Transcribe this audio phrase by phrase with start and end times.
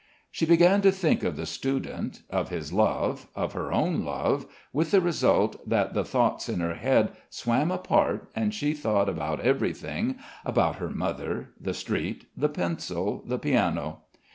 [0.31, 4.89] She began to think of the student, of his love, of her own love, with
[4.89, 10.15] the result that the thoughts in her head swam apart and she thought about everything,
[10.43, 13.99] about her mother, the street, the pencil, the piano.